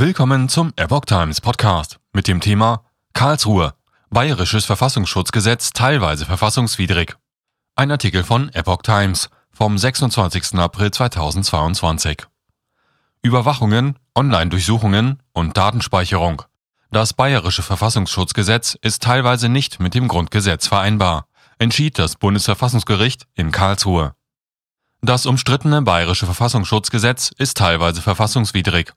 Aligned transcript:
Willkommen 0.00 0.48
zum 0.48 0.72
Epoch 0.76 1.04
Times 1.04 1.42
Podcast 1.42 2.00
mit 2.14 2.26
dem 2.26 2.40
Thema 2.40 2.86
Karlsruhe. 3.12 3.74
Bayerisches 4.08 4.64
Verfassungsschutzgesetz 4.64 5.74
teilweise 5.74 6.24
verfassungswidrig. 6.24 7.16
Ein 7.76 7.90
Artikel 7.90 8.24
von 8.24 8.48
Epoch 8.54 8.80
Times 8.80 9.28
vom 9.52 9.76
26. 9.76 10.54
April 10.54 10.90
2022. 10.90 12.26
Überwachungen, 13.20 13.98
Online-Durchsuchungen 14.14 15.22
und 15.34 15.58
Datenspeicherung. 15.58 16.44
Das 16.90 17.12
Bayerische 17.12 17.62
Verfassungsschutzgesetz 17.62 18.78
ist 18.80 19.02
teilweise 19.02 19.50
nicht 19.50 19.80
mit 19.80 19.92
dem 19.92 20.08
Grundgesetz 20.08 20.66
vereinbar, 20.66 21.26
entschied 21.58 21.98
das 21.98 22.16
Bundesverfassungsgericht 22.16 23.26
in 23.34 23.50
Karlsruhe. 23.50 24.14
Das 25.02 25.26
umstrittene 25.26 25.82
Bayerische 25.82 26.24
Verfassungsschutzgesetz 26.24 27.32
ist 27.36 27.58
teilweise 27.58 28.00
verfassungswidrig 28.00 28.94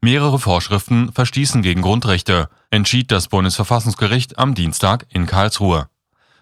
Mehrere 0.00 0.38
Vorschriften 0.38 1.12
verstießen 1.12 1.62
gegen 1.62 1.82
Grundrechte, 1.82 2.48
entschied 2.70 3.10
das 3.10 3.28
Bundesverfassungsgericht 3.28 4.38
am 4.38 4.54
Dienstag 4.54 5.06
in 5.08 5.26
Karlsruhe. 5.26 5.88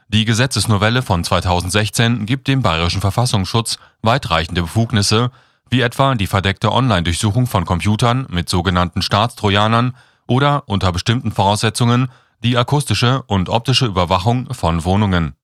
Die 0.09 0.25
Gesetzesnovelle 0.25 1.03
von 1.03 1.25
2016 1.25 2.27
gibt 2.27 2.47
dem 2.49 2.63
bayerischen 2.63 3.01
Verfassungsschutz 3.01 3.79
weitreichende 4.03 4.63
Befugnisse, 4.63 5.31
wie 5.71 5.81
etwa 5.81 6.15
die 6.15 6.27
verdeckte 6.27 6.73
Online-Durchsuchung 6.73 7.47
von 7.47 7.65
Computern 7.65 8.27
mit 8.29 8.49
sogenannten 8.49 9.03
Staatstrojanern 9.03 9.97
oder 10.27 10.65
unter 10.67 10.93
bestimmten 10.93 11.33
Voraussetzungen 11.33 12.11
die 12.43 12.59
akustische 12.59 13.23
und 13.23 13.49
optische 13.49 13.87
Überwachung 13.87 14.53
von 14.53 14.85
Wohnungen. 14.85 15.35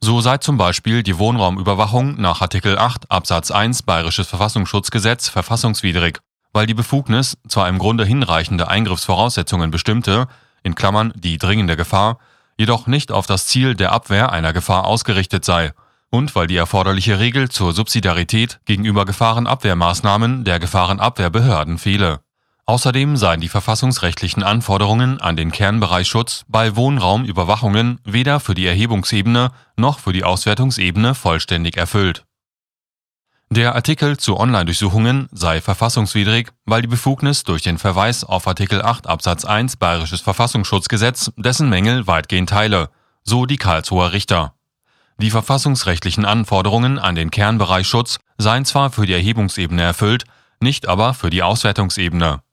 So 0.00 0.20
sei 0.20 0.38
zum 0.38 0.56
Beispiel 0.58 1.02
die 1.02 1.18
Wohnraumüberwachung 1.18 2.20
nach 2.20 2.40
Artikel 2.40 2.78
8 2.78 3.10
Absatz 3.10 3.50
1 3.50 3.82
Bayerisches 3.82 4.28
Verfassungsschutzgesetz 4.28 5.28
verfassungswidrig 5.28 6.20
weil 6.54 6.66
die 6.66 6.72
Befugnis 6.74 7.36
zwar 7.46 7.68
im 7.68 7.78
Grunde 7.78 8.06
hinreichende 8.06 8.68
Eingriffsvoraussetzungen 8.68 9.70
bestimmte 9.70 10.28
in 10.62 10.74
Klammern 10.74 11.12
(die 11.16 11.36
dringende 11.36 11.76
Gefahr), 11.76 12.18
jedoch 12.56 12.86
nicht 12.86 13.12
auf 13.12 13.26
das 13.26 13.46
Ziel 13.46 13.74
der 13.74 13.92
Abwehr 13.92 14.32
einer 14.32 14.54
Gefahr 14.54 14.86
ausgerichtet 14.86 15.44
sei 15.44 15.72
und 16.10 16.34
weil 16.36 16.46
die 16.46 16.56
erforderliche 16.56 17.18
Regel 17.18 17.50
zur 17.50 17.72
Subsidiarität 17.72 18.60
gegenüber 18.64 19.04
Gefahrenabwehrmaßnahmen 19.04 20.44
der 20.44 20.60
Gefahrenabwehrbehörden 20.60 21.76
fehle. 21.76 22.20
Außerdem 22.66 23.16
seien 23.16 23.40
die 23.40 23.48
verfassungsrechtlichen 23.48 24.42
Anforderungen 24.42 25.20
an 25.20 25.36
den 25.36 25.50
Kernbereichsschutz 25.50 26.44
bei 26.48 26.76
Wohnraumüberwachungen 26.76 27.98
weder 28.04 28.38
für 28.40 28.54
die 28.54 28.66
Erhebungsebene 28.66 29.50
noch 29.76 29.98
für 29.98 30.12
die 30.12 30.24
Auswertungsebene 30.24 31.14
vollständig 31.14 31.76
erfüllt 31.76 32.24
der 33.50 33.74
Artikel 33.74 34.16
zu 34.16 34.38
Online-Durchsuchungen 34.38 35.28
sei 35.30 35.60
verfassungswidrig, 35.60 36.50
weil 36.64 36.82
die 36.82 36.88
Befugnis 36.88 37.44
durch 37.44 37.62
den 37.62 37.78
Verweis 37.78 38.24
auf 38.24 38.46
Artikel 38.46 38.82
8 38.82 39.06
Absatz 39.06 39.44
1 39.44 39.76
Bayerisches 39.76 40.20
Verfassungsschutzgesetz 40.20 41.30
dessen 41.36 41.68
Mängel 41.68 42.06
weitgehend 42.06 42.50
teile, 42.50 42.90
so 43.22 43.46
die 43.46 43.56
Karlsruher 43.56 44.12
Richter. 44.12 44.54
Die 45.18 45.30
verfassungsrechtlichen 45.30 46.24
Anforderungen 46.24 46.98
an 46.98 47.14
den 47.14 47.30
Kernbereichschutz 47.30 48.18
seien 48.38 48.64
zwar 48.64 48.90
für 48.90 49.06
die 49.06 49.12
Erhebungsebene 49.12 49.82
erfüllt, 49.82 50.24
nicht 50.60 50.88
aber 50.88 51.14
für 51.14 51.30
die 51.30 51.42
Auswertungsebene. 51.42 52.43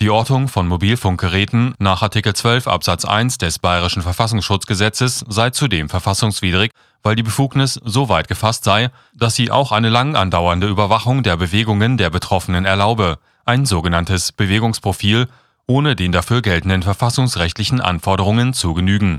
Die 0.00 0.10
Ortung 0.10 0.46
von 0.46 0.68
Mobilfunkgeräten 0.68 1.74
nach 1.80 2.02
Artikel 2.02 2.32
12 2.32 2.68
Absatz 2.68 3.04
1 3.04 3.38
des 3.38 3.58
Bayerischen 3.58 4.00
Verfassungsschutzgesetzes 4.02 5.24
sei 5.28 5.50
zudem 5.50 5.88
verfassungswidrig, 5.88 6.70
weil 7.02 7.16
die 7.16 7.24
Befugnis 7.24 7.80
so 7.84 8.08
weit 8.08 8.28
gefasst 8.28 8.62
sei, 8.62 8.90
dass 9.12 9.34
sie 9.34 9.50
auch 9.50 9.72
eine 9.72 9.88
lang 9.88 10.14
andauernde 10.14 10.68
Überwachung 10.68 11.24
der 11.24 11.36
Bewegungen 11.36 11.96
der 11.96 12.10
Betroffenen 12.10 12.64
erlaube, 12.64 13.18
ein 13.44 13.66
sogenanntes 13.66 14.30
Bewegungsprofil, 14.30 15.26
ohne 15.66 15.96
den 15.96 16.12
dafür 16.12 16.42
geltenden 16.42 16.84
verfassungsrechtlichen 16.84 17.80
Anforderungen 17.80 18.54
zu 18.54 18.74
genügen. 18.74 19.18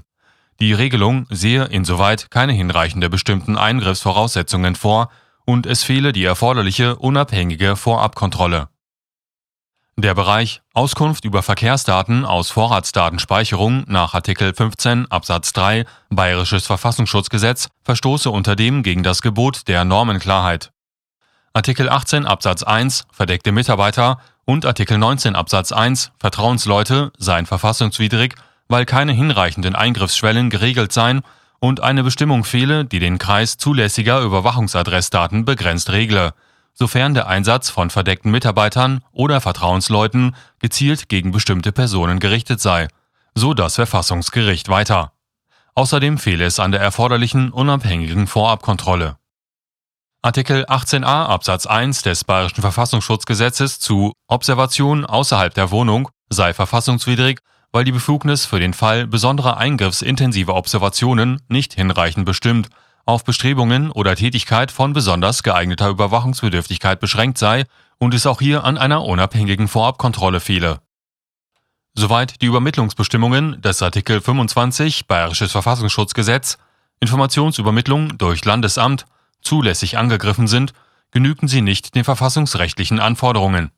Die 0.61 0.71
Regelung 0.71 1.25
sehe 1.29 1.65
insoweit 1.65 2.31
keine 2.31 2.53
hinreichende 2.53 3.09
bestimmten 3.09 3.57
Eingriffsvoraussetzungen 3.57 4.75
vor 4.75 5.09
und 5.43 5.65
es 5.65 5.83
fehle 5.83 6.13
die 6.13 6.23
erforderliche 6.23 6.95
unabhängige 6.95 7.75
Vorabkontrolle 7.75 8.69
der 10.01 10.13
Bereich 10.13 10.61
Auskunft 10.73 11.25
über 11.25 11.43
Verkehrsdaten 11.43 12.25
aus 12.25 12.51
Vorratsdatenspeicherung 12.51 13.85
nach 13.87 14.13
Artikel 14.13 14.53
15 14.53 15.09
Absatz 15.11 15.53
3 15.53 15.85
Bayerisches 16.09 16.65
Verfassungsschutzgesetz 16.67 17.69
verstoße 17.83 18.29
unter 18.29 18.55
dem 18.55 18.83
gegen 18.83 19.03
das 19.03 19.21
Gebot 19.21 19.67
der 19.67 19.85
Normenklarheit. 19.85 20.71
Artikel 21.53 21.89
18 21.89 22.25
Absatz 22.25 22.63
1 22.63 23.05
Verdeckte 23.11 23.51
Mitarbeiter 23.51 24.19
und 24.45 24.65
Artikel 24.65 24.97
19 24.97 25.35
Absatz 25.35 25.71
1 25.71 26.11
Vertrauensleute 26.19 27.11
seien 27.17 27.45
verfassungswidrig, 27.45 28.35
weil 28.67 28.85
keine 28.85 29.11
hinreichenden 29.11 29.75
Eingriffsschwellen 29.75 30.49
geregelt 30.49 30.93
seien 30.93 31.21
und 31.59 31.81
eine 31.81 32.03
Bestimmung 32.03 32.43
fehle, 32.43 32.85
die 32.85 32.99
den 32.99 33.17
Kreis 33.17 33.57
zulässiger 33.57 34.21
Überwachungsadressdaten 34.21 35.45
begrenzt 35.45 35.89
regle 35.89 36.33
sofern 36.79 37.13
der 37.13 37.27
Einsatz 37.27 37.69
von 37.69 37.89
verdeckten 37.89 38.31
Mitarbeitern 38.31 39.03
oder 39.11 39.41
Vertrauensleuten 39.41 40.35
gezielt 40.59 41.09
gegen 41.09 41.31
bestimmte 41.31 41.73
Personen 41.73 42.19
gerichtet 42.19 42.61
sei, 42.61 42.87
so 43.35 43.53
das 43.53 43.75
Verfassungsgericht 43.75 44.69
weiter. 44.69 45.11
Außerdem 45.75 46.17
fehle 46.17 46.45
es 46.45 46.59
an 46.59 46.71
der 46.71 46.81
erforderlichen 46.81 47.51
unabhängigen 47.51 48.27
Vorabkontrolle. 48.27 49.17
Artikel 50.21 50.65
18a 50.65 51.27
Absatz 51.27 51.65
1 51.65 52.01
des 52.01 52.23
Bayerischen 52.23 52.61
Verfassungsschutzgesetzes 52.61 53.79
zu 53.79 54.13
Observation 54.27 55.05
außerhalb 55.05 55.53
der 55.53 55.71
Wohnung 55.71 56.09
sei 56.29 56.53
verfassungswidrig, 56.53 57.39
weil 57.71 57.83
die 57.83 57.91
Befugnis 57.91 58.45
für 58.45 58.59
den 58.59 58.73
Fall 58.73 59.05
besonderer 59.05 59.57
eingriffsintensiver 59.57 60.55
Observationen 60.55 61.41
nicht 61.47 61.73
hinreichend 61.73 62.25
bestimmt 62.25 62.69
auf 63.09 63.23
Bestrebungen 63.23 63.89
oder 63.89 64.15
Tätigkeit 64.15 64.71
von 64.71 64.93
besonders 64.93 65.41
geeigneter 65.41 65.89
Überwachungsbedürftigkeit 65.89 66.99
beschränkt 66.99 67.39
sei 67.39 67.65
und 67.97 68.13
es 68.13 68.27
auch 68.27 68.39
hier 68.39 68.63
an 68.63 68.77
einer 68.77 69.03
unabhängigen 69.03 69.67
Vorabkontrolle 69.67 70.39
fehle. 70.39 70.79
Soweit 71.95 72.39
die 72.43 72.45
Übermittlungsbestimmungen 72.45 73.61
des 73.63 73.81
Artikel 73.81 74.21
25 74.21 75.07
Bayerisches 75.07 75.51
Verfassungsschutzgesetz 75.51 76.59
Informationsübermittlung 76.99 78.17
durch 78.19 78.45
Landesamt 78.45 79.05
zulässig 79.41 79.97
angegriffen 79.97 80.47
sind, 80.47 80.73
genügten 81.09 81.47
sie 81.47 81.61
nicht 81.61 81.95
den 81.95 82.03
verfassungsrechtlichen 82.03 82.99
Anforderungen. 82.99 83.71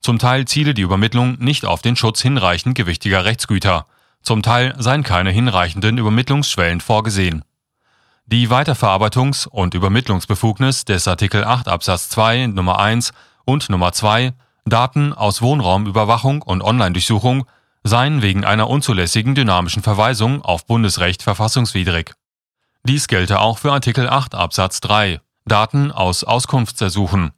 Zum 0.00 0.18
Teil 0.18 0.46
ziele 0.46 0.72
die 0.72 0.82
Übermittlung 0.82 1.36
nicht 1.40 1.66
auf 1.66 1.82
den 1.82 1.96
Schutz 1.96 2.22
hinreichend 2.22 2.74
gewichtiger 2.74 3.26
Rechtsgüter, 3.26 3.84
zum 4.22 4.42
Teil 4.42 4.74
seien 4.78 5.02
keine 5.02 5.30
hinreichenden 5.30 5.98
Übermittlungsschwellen 5.98 6.80
vorgesehen 6.80 7.44
die 8.30 8.48
Weiterverarbeitungs- 8.50 9.48
und 9.48 9.72
Übermittlungsbefugnis 9.72 10.84
des 10.84 11.08
Artikel 11.08 11.44
8 11.44 11.66
Absatz 11.66 12.10
2 12.10 12.48
Nummer 12.48 12.78
1 12.78 13.12
und 13.46 13.70
Nummer 13.70 13.92
2 13.92 14.34
Daten 14.66 15.14
aus 15.14 15.40
Wohnraumüberwachung 15.40 16.42
und 16.42 16.60
Online-Durchsuchung 16.60 17.46
seien 17.84 18.20
wegen 18.20 18.44
einer 18.44 18.68
unzulässigen 18.68 19.34
dynamischen 19.34 19.82
Verweisung 19.82 20.42
auf 20.42 20.66
Bundesrecht 20.66 21.22
verfassungswidrig. 21.22 22.12
Dies 22.82 23.08
gelte 23.08 23.40
auch 23.40 23.56
für 23.56 23.72
Artikel 23.72 24.06
8 24.10 24.34
Absatz 24.34 24.80
3 24.80 25.22
Daten 25.46 25.90
aus 25.90 26.22
Auskunftsersuchen. 26.22 27.30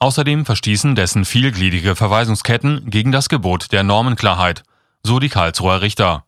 Außerdem 0.00 0.44
verstießen 0.44 0.96
dessen 0.96 1.24
vielgliedrige 1.24 1.94
Verweisungsketten 1.94 2.90
gegen 2.90 3.12
das 3.12 3.28
Gebot 3.28 3.70
der 3.70 3.84
Normenklarheit, 3.84 4.64
so 5.04 5.20
die 5.20 5.28
Karlsruher 5.28 5.82
Richter. 5.82 6.24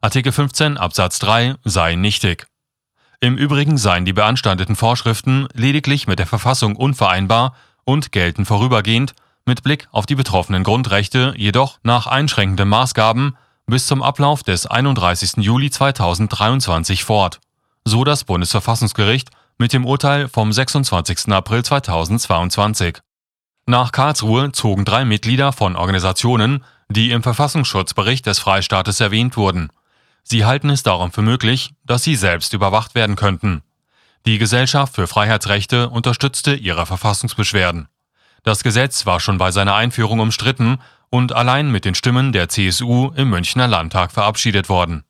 Artikel 0.00 0.32
15 0.32 0.78
Absatz 0.78 1.18
3 1.18 1.56
sei 1.64 1.96
nichtig. 1.96 2.46
Im 3.22 3.36
Übrigen 3.36 3.76
seien 3.76 4.06
die 4.06 4.14
beanstandeten 4.14 4.76
Vorschriften 4.76 5.46
lediglich 5.52 6.06
mit 6.06 6.18
der 6.18 6.26
Verfassung 6.26 6.74
unvereinbar 6.74 7.54
und 7.84 8.12
gelten 8.12 8.46
vorübergehend 8.46 9.14
mit 9.44 9.62
Blick 9.62 9.88
auf 9.92 10.06
die 10.06 10.14
betroffenen 10.14 10.64
Grundrechte 10.64 11.34
jedoch 11.36 11.78
nach 11.82 12.06
einschränkenden 12.06 12.68
Maßgaben 12.70 13.36
bis 13.66 13.86
zum 13.86 14.02
Ablauf 14.02 14.42
des 14.42 14.66
31. 14.66 15.32
Juli 15.36 15.70
2023 15.70 17.04
fort, 17.04 17.40
so 17.84 18.04
das 18.04 18.24
Bundesverfassungsgericht 18.24 19.28
mit 19.58 19.74
dem 19.74 19.84
Urteil 19.84 20.26
vom 20.26 20.50
26. 20.50 21.28
April 21.28 21.62
2022. 21.62 23.00
Nach 23.66 23.92
Karlsruhe 23.92 24.50
zogen 24.52 24.86
drei 24.86 25.04
Mitglieder 25.04 25.52
von 25.52 25.76
Organisationen, 25.76 26.64
die 26.88 27.10
im 27.10 27.22
Verfassungsschutzbericht 27.22 28.24
des 28.24 28.38
Freistaates 28.38 28.98
erwähnt 28.98 29.36
wurden, 29.36 29.68
Sie 30.30 30.44
halten 30.44 30.70
es 30.70 30.84
darum 30.84 31.10
für 31.10 31.22
möglich, 31.22 31.74
dass 31.84 32.04
sie 32.04 32.14
selbst 32.14 32.52
überwacht 32.52 32.94
werden 32.94 33.16
könnten. 33.16 33.62
Die 34.26 34.38
Gesellschaft 34.38 34.94
für 34.94 35.08
Freiheitsrechte 35.08 35.90
unterstützte 35.90 36.54
ihre 36.54 36.86
Verfassungsbeschwerden. 36.86 37.88
Das 38.44 38.62
Gesetz 38.62 39.06
war 39.06 39.18
schon 39.18 39.38
bei 39.38 39.50
seiner 39.50 39.74
Einführung 39.74 40.20
umstritten 40.20 40.78
und 41.08 41.32
allein 41.32 41.72
mit 41.72 41.84
den 41.84 41.96
Stimmen 41.96 42.30
der 42.30 42.48
CSU 42.48 43.10
im 43.16 43.30
Münchner 43.30 43.66
Landtag 43.66 44.12
verabschiedet 44.12 44.68
worden 44.68 45.02